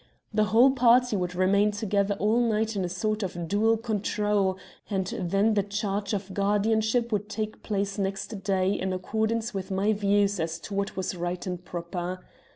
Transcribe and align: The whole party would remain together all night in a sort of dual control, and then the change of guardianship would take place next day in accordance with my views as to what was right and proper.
The 0.33 0.45
whole 0.45 0.71
party 0.71 1.15
would 1.15 1.35
remain 1.35 1.69
together 1.69 2.15
all 2.15 2.39
night 2.39 2.75
in 2.75 2.83
a 2.83 2.89
sort 2.89 3.21
of 3.21 3.47
dual 3.47 3.77
control, 3.77 4.57
and 4.89 5.05
then 5.19 5.53
the 5.53 5.61
change 5.61 6.13
of 6.15 6.33
guardianship 6.33 7.11
would 7.11 7.29
take 7.29 7.61
place 7.61 7.99
next 7.99 8.41
day 8.43 8.71
in 8.71 8.93
accordance 8.93 9.53
with 9.53 9.69
my 9.69 9.93
views 9.93 10.39
as 10.39 10.59
to 10.61 10.73
what 10.73 10.97
was 10.97 11.13
right 11.13 11.45
and 11.45 11.63
proper. 11.63 12.19